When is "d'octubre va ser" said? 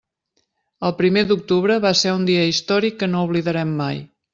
1.33-2.17